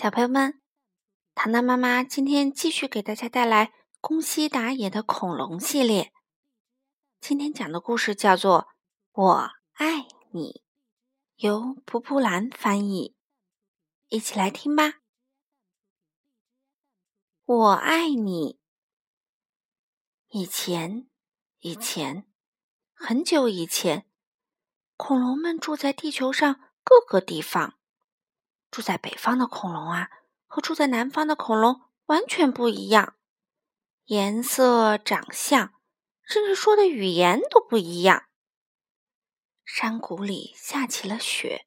[0.00, 0.60] 小朋友们，
[1.34, 6.12] 糖糖妈妈今天继续给大家带来宫西达也的恐龙系列。
[7.20, 8.68] 今天讲的故事叫做
[9.20, 10.52] 《我爱你》，
[11.44, 13.16] 由蒲蒲兰翻译。
[14.06, 15.00] 一起来听吧。
[17.44, 18.60] 我爱你。
[20.28, 21.08] 以前，
[21.58, 22.24] 以前，
[22.94, 24.08] 很久以前，
[24.96, 27.77] 恐龙们住在地球上各个地方。
[28.70, 30.10] 住在北方的恐龙啊，
[30.46, 33.14] 和住在南方的恐龙完全不一样，
[34.04, 35.72] 颜色、长相，
[36.22, 38.24] 甚至说的语言都不一样。
[39.64, 41.66] 山谷里下起了雪，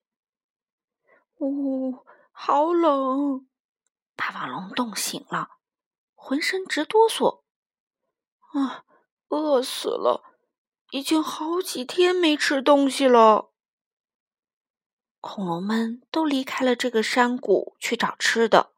[1.38, 3.48] 呜，好冷！
[4.16, 5.50] 霸王龙冻醒了，
[6.16, 7.44] 浑身直哆嗦。
[8.54, 8.86] 啊，
[9.30, 10.24] 饿死了！
[10.92, 13.51] 已经好几天没吃东西了。
[15.22, 18.74] 恐龙们都离开了这个山谷去找吃的。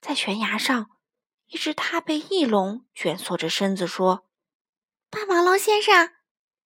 [0.00, 0.90] 在悬崖上，
[1.46, 4.28] 一只踏背翼龙蜷缩着身子说
[5.08, 6.12] ：“霸王龙先生，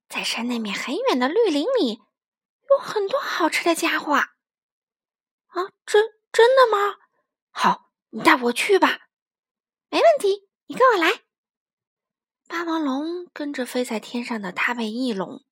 [0.08, 2.00] 在山那面很远的绿林里，
[2.70, 4.14] 有很多好吃的家伙。
[5.48, 6.96] ”“啊，真真的吗？
[7.50, 9.08] 好，你带我去吧。
[9.90, 11.22] ”“没问题，你跟我来。”
[12.48, 15.44] 霸王龙跟着飞在天上的踏背翼龙，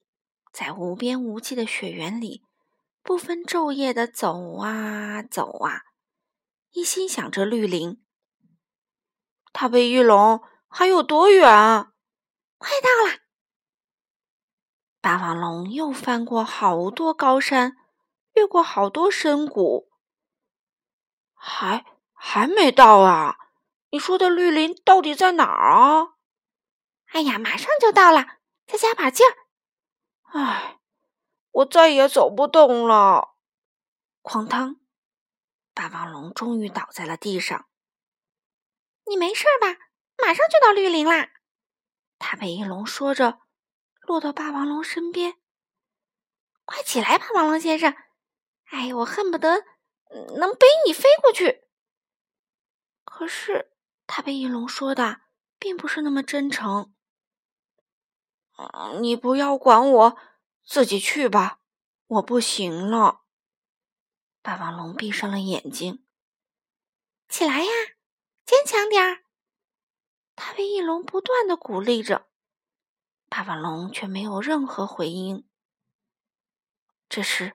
[0.52, 2.44] 在无边无际的雪原里。
[3.02, 5.82] 不分昼夜的走啊走啊，
[6.70, 8.04] 一心想着绿林。
[9.52, 11.42] 踏背翼龙还有多远？
[12.58, 13.20] 快到了！
[15.00, 17.76] 霸王龙又翻过好多高山，
[18.34, 19.90] 越过好多深谷，
[21.34, 23.36] 还还没到啊！
[23.90, 26.14] 你说的绿林到底在哪儿啊？
[27.06, 29.34] 哎呀，马上就到了，再加把劲儿！
[30.38, 30.78] 唉。
[31.52, 33.36] 我再也走不动了！
[34.22, 34.80] 哐当，
[35.74, 37.68] 霸王龙终于倒在了地上。
[39.06, 39.68] 你没事吧？
[40.16, 41.30] 马上就到绿林啦！
[42.18, 43.40] 踏背翼龙说着，
[44.00, 45.36] 落到霸王龙身边。
[46.64, 47.94] 快起来，霸王龙先生！
[48.66, 49.64] 哎，我恨不得
[50.38, 51.64] 能背你飞过去。
[53.04, 53.72] 可是，
[54.06, 55.22] 踏背翼龙说的
[55.58, 56.94] 并不是那么真诚。
[59.00, 60.18] 你不要管我。
[60.64, 61.60] 自己去吧，
[62.06, 63.22] 我不行了。
[64.42, 66.06] 霸王龙闭上了眼睛。
[67.28, 67.70] 起来呀，
[68.44, 69.24] 坚强点儿！
[70.34, 72.28] 他被翼龙不断的鼓励着，
[73.28, 75.48] 霸王龙却没有任何回应。
[77.08, 77.54] 这时，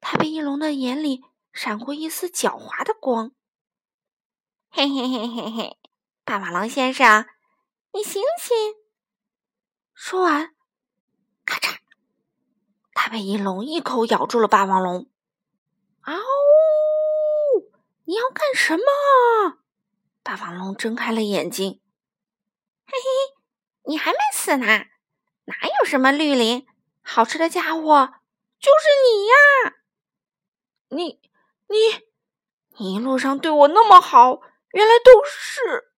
[0.00, 3.34] 他被翼龙的眼里闪过一丝狡猾的光。
[4.70, 5.78] 嘿嘿嘿嘿嘿，
[6.24, 7.26] 霸王龙先生，
[7.92, 8.56] 你醒醒！
[9.94, 10.54] 说完，
[13.08, 15.08] 踏背翼龙一口咬住了霸王龙，
[16.02, 16.12] 嗷！
[18.04, 18.82] 你要干什么？
[20.22, 21.80] 霸王龙睁开了眼睛，
[22.84, 23.34] 嘿嘿，
[23.84, 24.66] 你还没死呢！
[24.66, 26.66] 哪有什么绿林？
[27.00, 28.12] 好吃的家伙
[28.60, 29.76] 就是你呀！
[30.88, 31.18] 你
[31.68, 31.76] 你
[32.76, 34.42] 你一路上对我那么好，
[34.72, 35.94] 原来都是……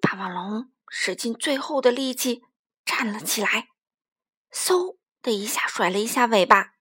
[0.00, 2.44] 霸王龙使尽最后的力气
[2.84, 3.70] 站了起来，
[4.52, 4.96] 嗖！
[5.26, 6.76] 的一下甩了一下尾巴，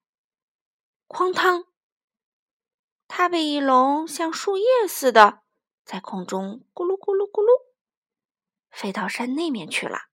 [1.08, 1.66] 哐当！
[3.08, 5.42] 它被翼龙像树叶似的
[5.84, 7.74] 在空中咕噜咕噜咕噜
[8.70, 10.10] 飞到山那面去了。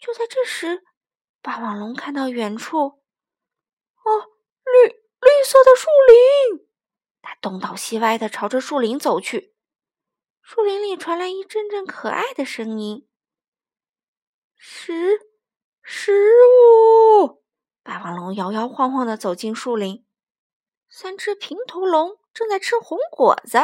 [0.00, 0.82] 就在这时，
[1.40, 4.10] 霸王龙看到远处，哦，
[4.64, 6.68] 绿绿色的树林，
[7.20, 9.54] 它东倒西歪的朝着树林走去。
[10.40, 13.08] 树林里传来一阵阵可爱的声音，
[14.56, 15.31] 十。
[15.82, 17.42] 食物！
[17.82, 20.06] 霸王龙摇摇晃晃的走进树林，
[20.88, 23.58] 三只平头龙正在吃红果子。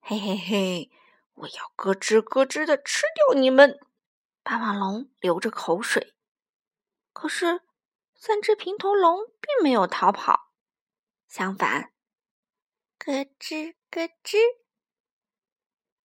[0.00, 0.90] 嘿嘿嘿，
[1.34, 3.80] 我要咯吱咯吱的吃掉你们！
[4.42, 6.14] 霸王龙流着口水。
[7.12, 7.62] 可是，
[8.14, 10.52] 三只平头龙并没有逃跑，
[11.26, 11.92] 相反，
[13.04, 14.38] 咯吱咯吱，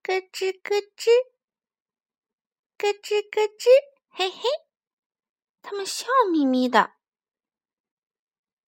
[0.04, 1.10] 咯吱咯吱，
[2.78, 3.70] 咯吱咯吱，
[4.10, 4.65] 嘿嘿。
[5.66, 6.92] 他们笑眯眯的，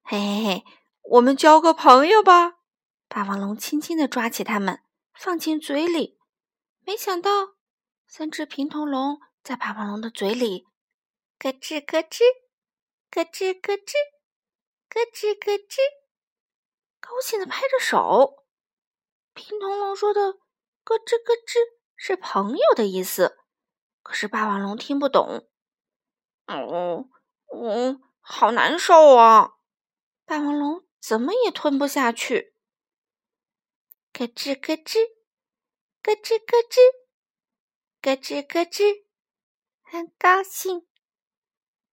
[0.02, 0.66] 嘿嘿嘿，
[1.04, 2.58] 我们交个朋友吧！
[3.08, 4.82] 霸王龙轻轻的抓起它们，
[5.14, 6.18] 放进嘴里。
[6.80, 7.50] 没想到，
[8.08, 10.66] 三只平头龙在霸王龙的嘴里
[11.38, 12.24] 咯吱咯吱，
[13.12, 13.94] 咯吱咯吱，
[14.90, 15.78] 咯吱咯吱，
[17.00, 18.44] 高兴的拍着手。
[19.36, 20.40] 平头龙说的
[20.84, 21.60] “咯吱咯吱”
[21.96, 23.38] 是朋友的意思，
[24.02, 25.48] 可是霸王龙听不懂。
[26.48, 27.10] 哦，
[27.54, 29.56] 嗯，好难受啊！
[30.26, 32.56] 霸王龙怎么也吞不下去。
[34.14, 34.98] 咯吱咯吱，
[36.02, 36.80] 咯吱咯吱，
[38.02, 39.04] 咯吱咯吱，
[39.84, 40.88] 很高兴。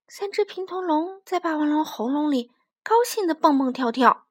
[0.08, 2.52] 三只平头龙在霸王龙喉咙里
[2.82, 4.26] 高兴的蹦蹦跳跳。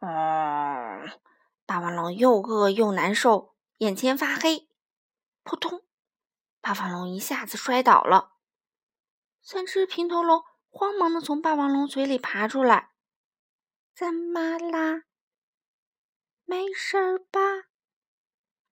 [0.00, 1.18] 嗯，
[1.64, 4.68] 霸王龙又饿又难受，眼前发黑。
[5.42, 5.82] 扑通，
[6.60, 8.35] 霸王龙一下子摔倒了。
[9.48, 12.90] 三只平头龙慌忙的从霸王龙嘴里爬出来。
[13.94, 15.04] 怎么啦？
[16.44, 17.40] 没事儿吧？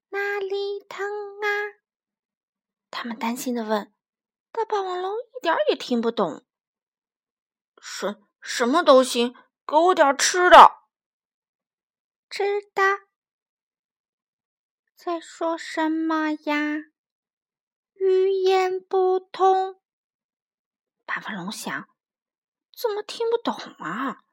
[0.09, 1.07] 哪里疼
[1.41, 1.79] 啊？
[2.91, 3.95] 他们担心的问。
[4.51, 6.45] 大霸王龙一点也听不懂。
[7.81, 9.33] 什什么都行，
[9.65, 10.79] 给我点吃的。
[12.29, 12.83] 知道。
[14.97, 16.79] 在说什么呀？
[17.95, 19.81] 语言不通。
[21.05, 21.89] 霸王龙想，
[22.77, 24.25] 怎么听不懂啊？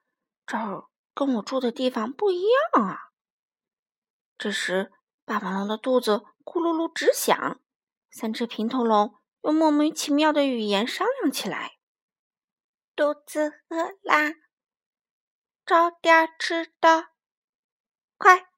[0.45, 3.12] 这儿跟我住的地方不一样啊！
[4.38, 4.91] 这时，
[5.25, 7.59] 霸王龙的肚子咕噜噜直响。
[8.09, 9.18] 三只平头龙。
[9.44, 11.79] 用莫名其妙的语言商量起来。
[12.95, 14.35] 肚子饿啦，
[15.65, 17.07] 找点吃的，
[18.17, 18.51] 快！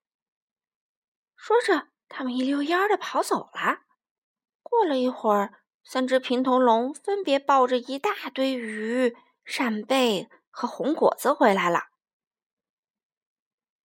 [1.38, 3.84] 说着，他们一溜烟儿的跑走了。
[4.62, 11.90] 过了一会儿，三只平头龙分别抱着一大堆鱼、扇贝和红果子回来了。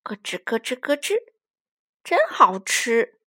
[0.02, 1.16] 咯吱咯吱咯吱，
[2.02, 3.20] 真好吃！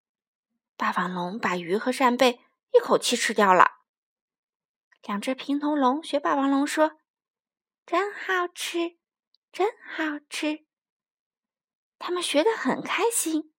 [0.75, 2.39] 霸王龙把鱼和扇贝。
[2.73, 3.79] 一口气吃掉了。
[5.03, 6.93] 两只平头龙学霸王龙说
[7.85, 8.97] ：“真好吃，
[9.51, 10.65] 真好吃。”
[11.99, 13.53] 他们学得很开心。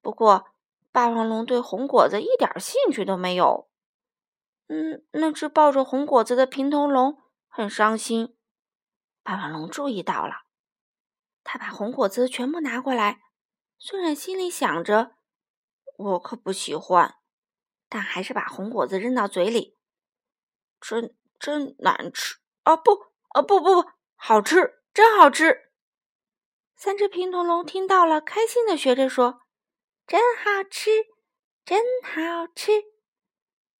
[0.00, 0.50] 不过，
[0.90, 3.70] 霸王龙对红果子一点兴趣都没有。
[4.68, 8.36] 嗯，那只抱着红果子的平头龙很伤心。
[9.22, 10.44] 霸王龙注意到了，
[11.42, 13.20] 他把红果子全部拿过来，
[13.78, 15.16] 虽然心里想着
[15.96, 17.16] ：“我可不喜欢。”
[17.88, 19.76] 但还是把红果子扔到嘴里，
[20.80, 22.74] 真真难吃啊！
[22.76, 22.92] 不
[23.28, 25.70] 啊不不不，好吃，真好吃！
[26.74, 29.42] 三只平头龙听到了，开心的学着说
[30.08, 30.90] ：“真好吃，
[31.64, 32.72] 真好吃！”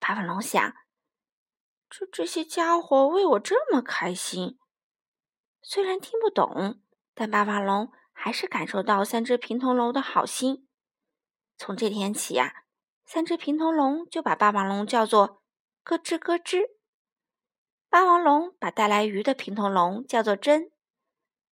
[0.06, 0.76] 霸王龙想：
[1.88, 4.58] 这这些家伙为我这么开心，
[5.62, 6.82] 虽然听不懂，
[7.14, 10.68] 但霸王龙还是感受到三只平头龙的好心。
[11.56, 12.66] 从这天起呀。
[13.06, 15.42] 三只平头龙就把霸王龙叫做
[15.84, 16.70] “咯吱咯吱”。
[17.90, 20.72] 霸王龙把带来鱼的平头龙叫做“真”，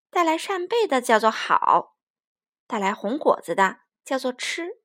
[0.08, 1.99] 带来扇贝的叫做“好”，
[2.66, 4.82] 带来红果子的叫做“吃”。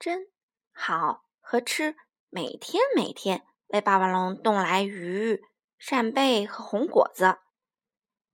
[0.00, 0.32] 真
[0.72, 1.94] 好和吃
[2.28, 5.44] 每天每天为霸王龙送来鱼、
[5.78, 7.38] 扇贝和红果子，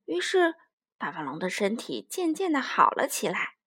[0.07, 0.55] 于是
[0.97, 3.59] 霸王龙的身体渐渐的好了起来。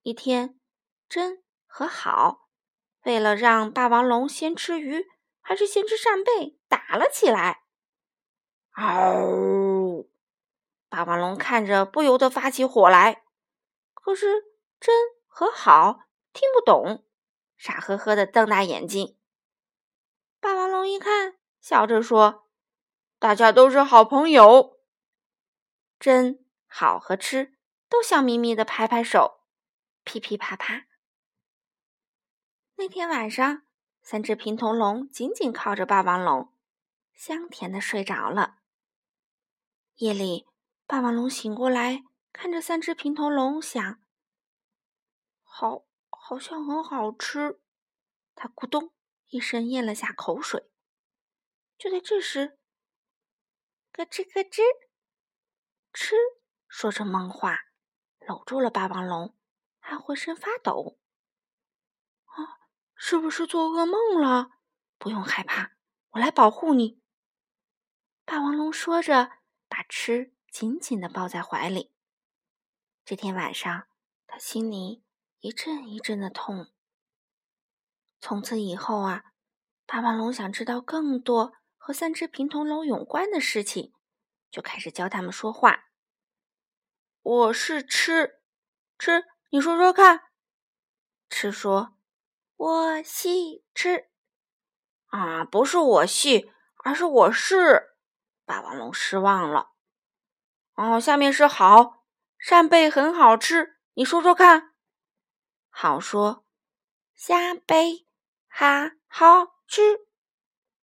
[0.00, 0.58] 一天，
[1.06, 1.44] 真。
[1.66, 2.48] 和好，
[3.02, 5.04] 为了让霸王龙先吃鱼
[5.42, 7.64] 还是先吃扇贝，打了起来。
[8.70, 10.08] 嗷！
[10.88, 13.22] 霸王龙看着不由得发起火来。
[13.92, 14.42] 可是
[14.80, 16.00] 真和好
[16.32, 17.06] 听不懂，
[17.60, 19.18] 傻呵呵的瞪大眼睛。
[20.40, 22.48] 霸王龙一看，笑着说
[23.20, 24.80] ：“大家都是好朋友。”
[26.00, 29.42] 真好和吃都笑眯眯的拍拍手，
[30.04, 30.86] 噼噼啪啪。
[32.76, 33.64] 那天晚上，
[34.00, 36.54] 三只平头龙紧紧靠着霸王龙，
[37.12, 38.60] 香甜的睡着了。
[39.96, 40.46] 夜里，
[40.86, 44.00] 霸王龙醒过来，看着三只平头龙，想：
[45.42, 45.84] 好，
[46.30, 47.60] 好像很好吃。
[48.36, 48.92] 他咕咚
[49.30, 50.70] 一声咽了下口水。
[51.76, 52.56] 就在这时，
[53.90, 54.62] 咯吱咯吱，
[55.92, 56.14] 吃
[56.68, 57.58] 说着梦话，
[58.20, 59.36] 搂住了霸王龙，
[59.80, 61.00] 还浑身发抖。
[62.26, 62.60] 啊
[62.94, 64.52] 是不是做噩梦了？
[64.98, 65.72] 不用害怕，
[66.10, 67.02] 我来保护你。
[68.24, 69.32] 霸王龙说着，
[69.66, 71.92] 把吃紧紧的抱在怀里。
[73.04, 73.88] 这天晚上，
[74.28, 75.02] 他心里
[75.40, 76.68] 一阵一阵的痛。
[78.20, 79.24] 从此以后啊，
[79.86, 83.94] 霸王龙想知道更多和三只平头龙有关的事情，
[84.50, 85.84] 就开始教他们说话。
[87.22, 88.40] 我是吃
[88.98, 90.24] 吃，你说说看。
[91.30, 91.96] 吃说。
[92.56, 94.10] 我系吃
[95.06, 96.52] 啊，不是我系，
[96.84, 97.96] 而是我是。
[98.44, 99.70] 霸王龙失望了。
[100.74, 102.04] 哦，下面是好，
[102.38, 104.69] 扇贝很好吃，你说说看。
[105.70, 106.44] 好说，
[107.14, 108.06] 虾贝
[108.46, 110.06] 还好吃。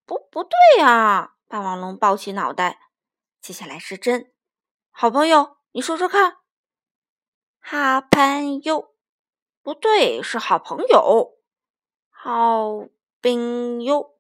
[0.05, 1.35] 不，不对啊！
[1.47, 2.91] 霸王龙抱起脑袋。
[3.41, 4.33] 接下来是真，
[4.89, 6.37] 好朋友，你说说看。
[7.59, 8.95] 好朋友，
[9.61, 11.37] 不对，是好朋友。
[12.09, 12.87] 好
[13.21, 14.17] 朋友，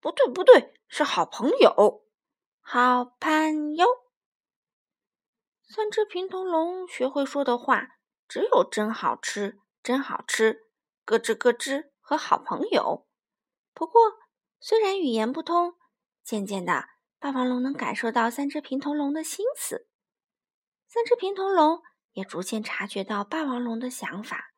[0.00, 2.04] 不对，不对，是好朋友。
[2.60, 3.86] 好朋友。
[5.68, 10.66] 三只平头龙学会说的话只有“真好吃，真好吃”，
[11.06, 13.06] 咯吱咯吱和好朋友。
[13.72, 14.18] 不过，
[14.58, 15.76] 虽然语言不通，
[16.24, 16.88] 渐渐的，
[17.20, 19.86] 霸王龙能感受到三只平头龙的心思。
[20.88, 24.52] 三只平头龙也逐渐察觉到霸王龙的想法。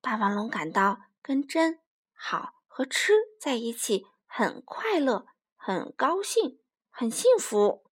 [0.00, 1.80] 霸王龙感到跟真、
[2.14, 5.26] 好和吃在一起很快乐、
[5.56, 7.84] 很高兴、很幸福。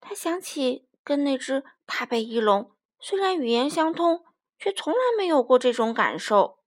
[0.00, 4.24] 他想起跟那只踏背翼龙，虽然语言相通，
[4.58, 6.62] 却从来没有过这种感受。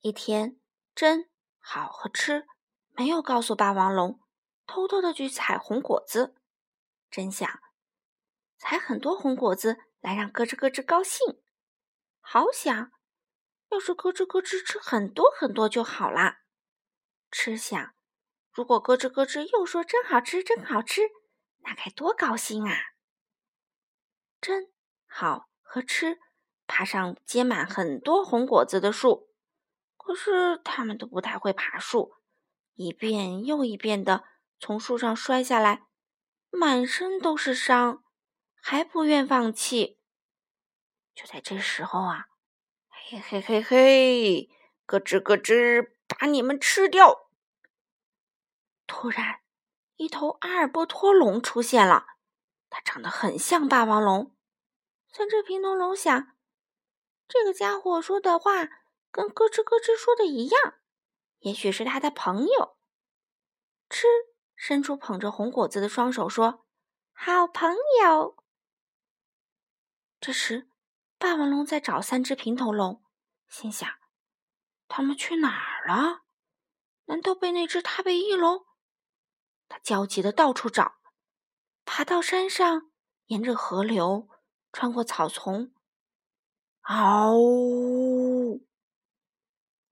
[0.00, 0.60] 一天，
[0.94, 2.46] 真、好和吃
[2.90, 4.20] 没有告诉霸王龙，
[4.66, 6.34] 偷偷的去采红果子。
[7.10, 7.60] 真想。
[8.58, 11.42] 采很多红果子来让咯吱咯吱高兴，
[12.20, 12.90] 好想，
[13.68, 16.38] 要是咯吱咯吱吃很多很多就好啦。
[17.30, 17.94] 吃想，
[18.52, 21.02] 如果咯吱咯吱又说真好吃真好吃，
[21.58, 22.74] 那该多高兴啊！
[24.40, 24.72] 真
[25.06, 26.18] 好和吃
[26.66, 29.28] 爬上结满很多红果子的树，
[29.96, 32.14] 可是他们都不太会爬树，
[32.74, 34.24] 一遍又一遍的
[34.58, 35.86] 从树上摔下来，
[36.50, 38.02] 满身都是伤。
[38.68, 40.00] 还不愿放弃。
[41.14, 42.26] 就在这时候啊，
[42.88, 44.50] 嘿嘿嘿嘿，
[44.86, 47.28] 咯吱咯吱，把你们吃掉！
[48.88, 49.42] 突然，
[49.94, 52.06] 一头阿尔波托龙出现了，
[52.68, 54.34] 它长得很像霸王龙。
[55.12, 56.35] 三只平头龙想，
[57.28, 58.68] 这个家伙说的话
[59.10, 60.74] 跟咯吱咯吱说的一样，
[61.40, 62.76] 也许是他的朋友。
[63.88, 64.06] 吃，
[64.54, 66.66] 伸出捧着红果子的双手说
[67.14, 68.36] ：“好朋友。”
[70.20, 70.68] 这时，
[71.18, 73.02] 霸王龙在找三只平头龙，
[73.48, 73.88] 心想：
[74.88, 76.22] 他们去哪儿了？
[77.04, 78.66] 难道被那只踏背翼龙？
[79.68, 80.96] 他焦急的到处找，
[81.84, 82.90] 爬到山上，
[83.26, 84.28] 沿着河流，
[84.72, 85.72] 穿过草丛。
[86.88, 88.60] 嗷！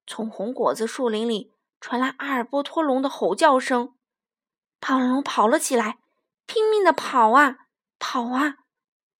[0.06, 3.96] 从红果子树林里传来阿尔波托龙的吼叫声。
[4.78, 5.98] 霸王龙跑了起来，
[6.46, 7.56] 拼命的跑啊
[7.98, 8.58] 跑啊！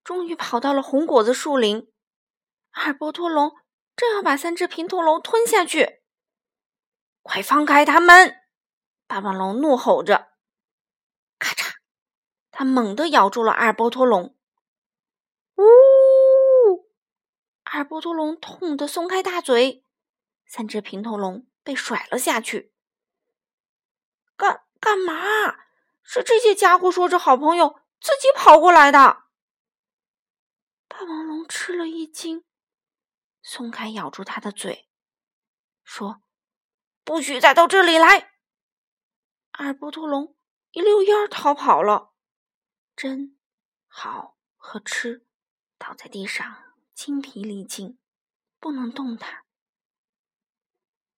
[0.04, 1.90] 终于跑到了红果子树林，
[2.72, 3.52] 阿尔波托龙
[3.96, 6.02] 正要把三只平头龙吞下去，
[7.22, 8.36] 快放开他们！
[9.08, 10.28] 霸王龙怒吼着，
[11.38, 11.72] 咔嚓，
[12.52, 14.36] 他猛地咬住了阿尔波托龙。
[15.56, 15.64] 呜！
[17.74, 19.84] 二波托龙痛得松开大嘴，
[20.46, 22.72] 三只平头龙被甩了下去。
[24.36, 25.56] 干干嘛？
[26.00, 29.24] 是这些家伙说着好朋友，自己跑过来的。
[30.86, 32.44] 霸王龙吃了一惊，
[33.42, 34.88] 松开咬住他的嘴，
[35.82, 36.22] 说
[37.02, 38.34] ：“不许再到这里来！”
[39.50, 40.36] 二波托龙
[40.70, 42.12] 一溜烟儿逃跑了。
[42.94, 43.36] 真
[43.88, 45.26] 好和吃
[45.76, 46.63] 倒在地上，
[46.94, 47.98] 精疲力尽，
[48.58, 49.44] 不能动弹。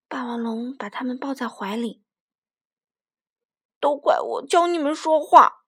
[0.09, 2.05] 霸王龙把他们抱在怀里，
[3.79, 5.65] 都怪我教你们说话。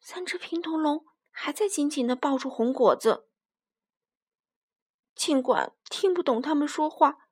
[0.00, 1.06] 三只平头龙。
[1.38, 3.28] 还在紧紧的抱住红果子，
[5.14, 7.28] 尽管听不懂他们说话，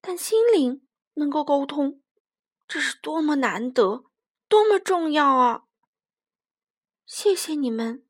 [0.00, 2.02] 但心灵能够沟通，
[2.66, 4.10] 这是多么难得，
[4.48, 5.68] 多么重要啊！
[7.06, 8.04] 谢谢你们，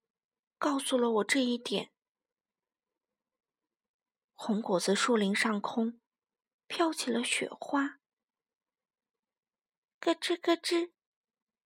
[0.57, 1.93] 告诉了我这一点。
[4.35, 6.01] 红果子树林上空
[6.67, 8.01] 飘起了雪花，
[10.01, 10.93] 咯吱咯吱，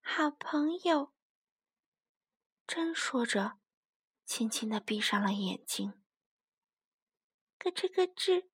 [0.00, 1.12] 好朋友，
[2.66, 3.58] 真说着。
[4.24, 6.02] 轻轻的闭上了眼睛，
[7.58, 8.50] 咯吱咯吱，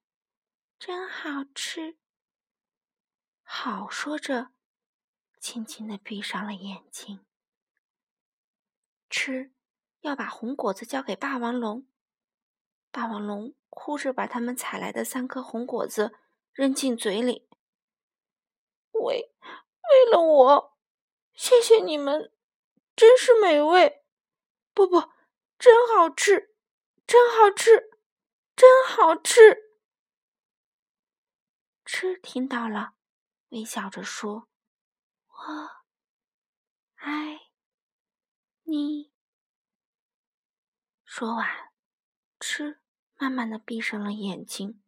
[0.78, 1.98] 真好吃。
[3.42, 4.52] 好说着，
[5.40, 7.26] 轻轻的闭上了眼睛。
[9.10, 9.52] 吃，
[10.02, 11.88] 要把红果子交给霸王龙。
[12.92, 16.18] 霸王龙哭着把他们采来的三颗红果子
[16.52, 17.48] 扔进嘴里。
[18.92, 19.34] 为
[19.82, 20.78] 为了我，
[21.34, 22.32] 谢谢你们，
[22.94, 24.04] 真是美味。
[24.72, 25.12] 不不。
[25.56, 26.54] 真好吃，
[27.06, 27.98] 真好吃，
[28.54, 29.78] 真好吃！
[31.84, 32.94] 吃听到了，
[33.50, 34.48] 微笑着说
[35.30, 35.70] ：“我
[36.96, 37.38] 爱
[38.64, 39.12] 你。”
[41.06, 41.72] 说完，
[42.40, 42.82] 吃
[43.16, 44.82] 慢慢的闭上了眼睛。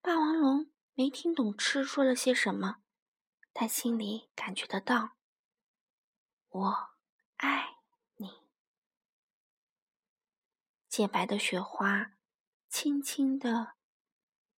[0.00, 2.82] 霸王龙没听懂吃说了些什么，
[3.52, 5.16] 但心里感觉得到
[6.48, 6.90] ：“我
[7.36, 7.78] 爱
[8.16, 8.46] 你。
[10.88, 12.12] 洁白的雪花，
[12.68, 13.74] 轻轻的、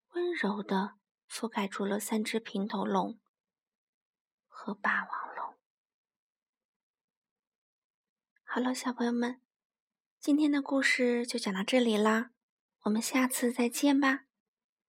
[0.08, 0.98] 温柔的
[1.28, 3.18] 覆盖住了三只平头龙
[4.46, 5.58] 和霸王龙。
[8.44, 9.40] 好了，小朋友们，
[10.28, 12.32] 今天的故事就讲到这里啦，
[12.82, 14.27] 我们下次再见吧。